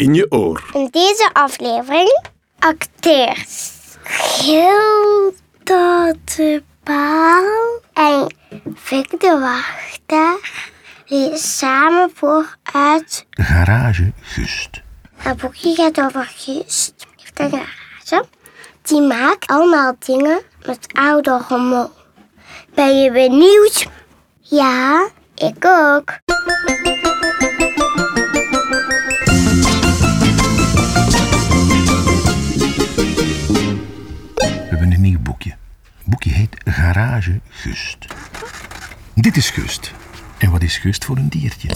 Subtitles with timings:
[0.00, 0.70] in je oor.
[0.72, 2.20] In deze aflevering
[2.58, 5.34] acteurs Gilda
[6.36, 8.34] de Paal en
[8.74, 10.50] Vic de Wachter
[11.06, 14.82] die samen vooruit Garage Gust.
[15.16, 16.94] Het boekje gaat over Gust.
[17.16, 18.24] Heeft een garage.
[18.82, 21.90] Die maakt allemaal dingen met oude rommel.
[22.74, 23.86] Ben je benieuwd?
[24.40, 26.18] Ja, ik ook.
[37.48, 38.06] Gust.
[39.14, 39.92] Dit is Gust.
[40.38, 41.68] En wat is Gust voor een diertje?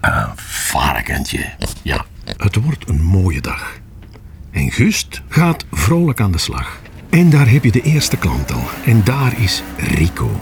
[0.00, 1.50] Een varkentje.
[1.82, 2.04] Ja,
[2.36, 3.78] het wordt een mooie dag.
[4.50, 6.80] En Gust gaat vrolijk aan de slag.
[7.10, 8.64] En daar heb je de eerste klant al.
[8.84, 10.40] En daar is Rico.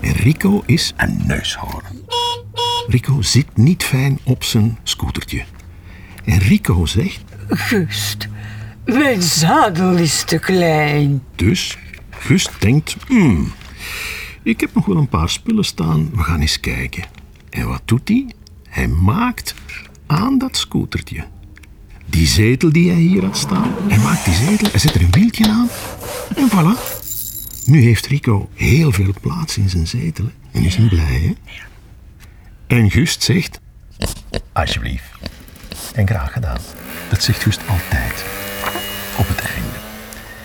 [0.00, 2.00] En Rico is een neushoorn.
[2.86, 5.44] Rico zit niet fijn op zijn scootertje.
[6.24, 8.28] En Rico zegt Gust,
[8.84, 11.22] mijn zadel is te klein.
[11.34, 11.78] Dus
[12.24, 13.52] Gust denkt, hmm,
[14.42, 17.04] ik heb nog wel een paar spullen staan, we gaan eens kijken.
[17.50, 18.26] En wat doet hij?
[18.68, 19.54] Hij maakt
[20.06, 21.24] aan dat scootertje.
[22.06, 25.10] Die zetel die hij hier had staan, hij maakt die zetel, hij zet er een
[25.10, 25.68] wieltje aan
[26.36, 27.00] en voilà.
[27.66, 31.32] Nu heeft Rico heel veel plaats in zijn zetel en is hij blij, hè?
[32.66, 33.60] En Gust zegt,
[34.52, 35.10] alsjeblieft.
[35.94, 36.60] En graag gedaan.
[37.08, 38.24] Dat zegt Gust altijd.
[39.18, 39.51] Op het einde.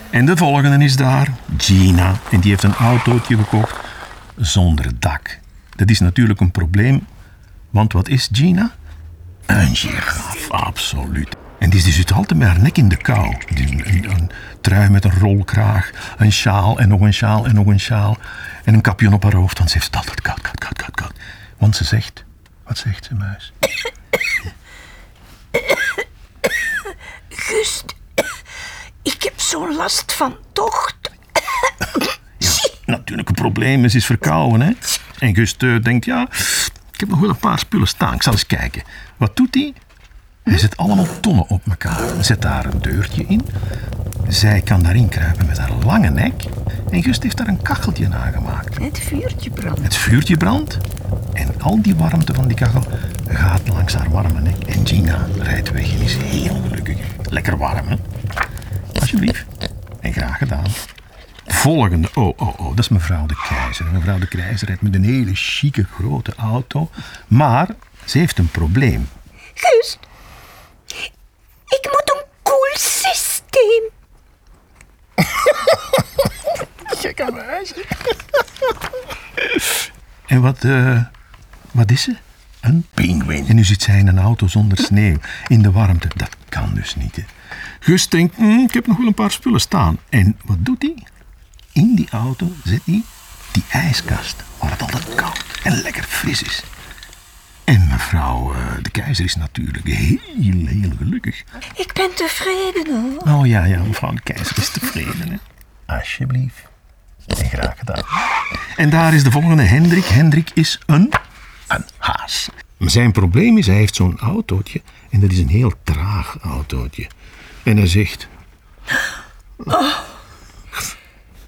[0.09, 1.27] En de volgende is daar,
[1.58, 2.13] Gina.
[2.31, 3.75] En die heeft een autootje gekocht
[4.36, 5.39] zonder dak.
[5.75, 7.08] Dat is natuurlijk een probleem,
[7.69, 8.72] want wat is Gina?
[9.45, 11.36] Een giraf, absoluut.
[11.59, 13.36] En die zit altijd met haar nek in de kou.
[13.47, 17.80] Een, een trui met een rolkraag, een sjaal en nog een sjaal en nog een
[17.80, 18.17] sjaal.
[18.64, 21.14] En een kapje op haar hoofd, want ze heeft altijd koud, koud, koud, koud, koud.
[21.58, 22.23] Want ze zegt,
[22.64, 23.53] wat zegt ze, muis?
[27.30, 27.95] Gust,
[29.48, 30.95] zo'n last van tocht.
[32.86, 34.61] natuurlijk een probleem is, is verkouden.
[34.61, 34.73] Hè?
[35.20, 36.27] En Gust eh, denkt, ja,
[36.92, 38.14] ik heb nog wel een paar spullen staan.
[38.14, 38.83] Ik zal eens kijken.
[39.17, 39.73] Wat doet hij?
[40.44, 42.23] Hij zet allemaal tonnen op elkaar.
[42.23, 43.45] Zet daar een deurtje in.
[44.27, 46.44] Zij kan daarin kruipen met haar lange nek.
[46.92, 48.77] En Gust heeft daar een kacheltje nagemaakt.
[48.77, 49.82] Het vuurtje brandt.
[49.82, 50.77] Het vuurtje brandt.
[51.33, 52.83] En al die warmte van die kachel
[53.27, 54.64] gaat langs haar warme nek.
[54.64, 56.98] En Gina rijdt weg en is heel gelukkig.
[57.30, 57.95] Lekker warm, hè?
[59.08, 59.45] Alsjeblieft.
[60.00, 60.66] En graag gedaan.
[61.45, 62.10] Volgende.
[62.14, 62.70] Oh, oh, oh.
[62.70, 63.86] Dat is mevrouw de Keizer.
[63.86, 66.90] Mevrouw de Keizer rijdt met een hele chique grote auto.
[67.28, 67.68] Maar
[68.06, 69.10] ze heeft een probleem.
[69.54, 70.00] Gust,
[71.66, 73.84] ik moet een cool systeem.
[80.26, 81.02] En wat, eh,
[81.72, 82.16] wat is ze?
[82.67, 83.48] Een pinguïn.
[83.48, 85.17] En nu zit zij in een auto zonder sneeuw.
[85.48, 86.08] In de warmte.
[86.16, 87.16] Dat kan dus niet.
[87.16, 87.23] Hè.
[87.80, 89.98] Gus denkt, "Hm, ik heb nog wel een paar spullen staan.
[90.10, 91.04] En wat doet hij?
[91.72, 93.02] In die auto zet hij
[93.52, 94.44] die ijskast.
[94.60, 96.64] Waar het altijd koud en lekker fris is.
[97.64, 100.20] En mevrouw eh, de keizer is natuurlijk heel,
[100.66, 101.44] heel gelukkig.
[101.76, 103.36] Ik ben tevreden hoor.
[103.36, 105.30] Oh ja, ja, mevrouw de keizer is tevreden.
[105.30, 105.38] Hè?
[105.95, 106.61] Alsjeblieft.
[107.27, 108.04] En graag gedaan.
[108.76, 110.06] En daar is de volgende Hendrik.
[110.06, 111.11] Hendrik is een,
[111.67, 112.50] een haas.
[112.78, 114.82] Maar zijn probleem is, hij heeft zo'n autootje.
[115.10, 117.08] En dat is een heel traag autootje.
[117.64, 118.28] En hij zegt,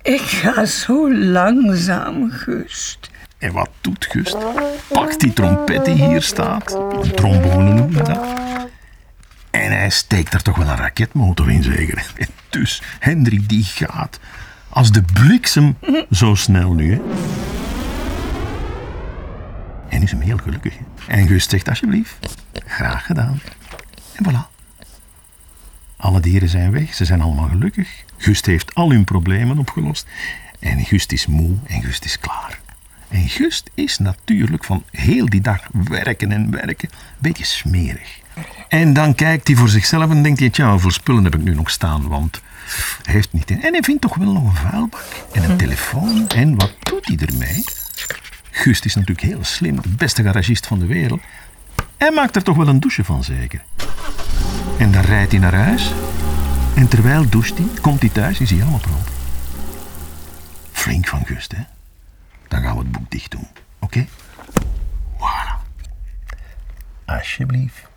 [0.02, 3.10] Ik ga zo langzaam, Gust.
[3.38, 4.38] en wat doet Gust?
[4.88, 6.74] Pakt die trompet die hier staat.
[6.74, 8.28] Een trombone noemen we dat.
[9.52, 12.12] En hij steekt er toch wel een raketmotor in, zeker.
[12.18, 14.20] En dus, Hendrik die gaat
[14.70, 15.78] als de bliksem
[16.12, 17.00] zo snel nu, hè.
[20.00, 20.74] En is hem heel gelukkig.
[21.08, 22.18] En Gust zegt alsjeblieft,
[22.66, 23.42] graag gedaan.
[24.16, 24.58] En voilà.
[25.98, 28.04] Alle dieren zijn weg, ze zijn allemaal gelukkig.
[28.18, 30.08] Gust heeft al hun problemen opgelost.
[30.60, 32.60] En Gust is moe en Gust is klaar.
[33.10, 38.20] En Gust is natuurlijk van heel die dag werken en werken een beetje smerig.
[38.68, 41.56] En dan kijkt hij voor zichzelf en denkt hij, tja, hoeveel spullen heb ik nu
[41.56, 42.08] nog staan?
[42.08, 42.42] Want
[43.04, 43.52] hij heeft niet...
[43.52, 46.28] En hij vindt toch wel nog een vuilbak en een telefoon.
[46.28, 47.64] En wat doet hij ermee?
[48.60, 51.22] Gust is natuurlijk heel slim, de beste garagist van de wereld.
[51.98, 53.64] Hij maakt er toch wel een douche van, zeker.
[54.78, 55.92] En dan rijdt hij naar huis.
[56.76, 59.12] En terwijl doucht hij, komt hij thuis en is hij helemaal proper.
[60.72, 61.64] Flink van Gust, hè?
[62.48, 63.48] Dan gaan we het boek dicht doen.
[63.80, 64.08] Oké?
[65.18, 65.58] Voilà.
[67.06, 67.88] Alsjeblieft.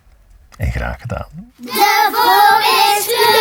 [0.56, 1.28] En graag gedaan.
[1.56, 3.32] De Vogelclub!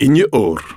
[0.00, 0.76] In je oor.